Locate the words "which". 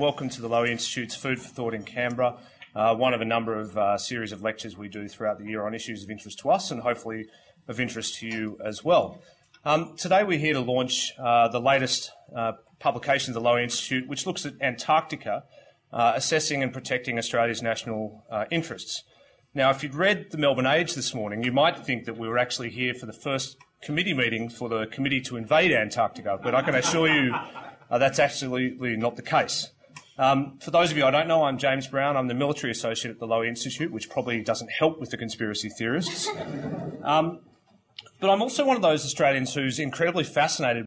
14.08-14.26, 33.90-34.08